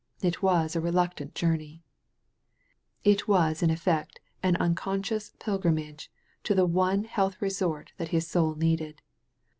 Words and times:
It 0.23 0.41
was 0.41 0.75
a 0.75 0.81
reluctant 0.81 1.35
jovaney. 1.35 1.83
Yet 3.03 3.11
it 3.13 3.27
was 3.27 3.61
in 3.61 3.69
effect 3.69 4.19
an 4.41 4.55
unconscious 4.55 5.33
pilgrimage 5.37 6.09
to 6.43 6.55
the 6.55 6.65
one 6.65 7.03
health 7.03 7.39
resort 7.39 7.91
that 7.97 8.07
his 8.07 8.25
soul 8.25 8.55
needed. 8.55 9.03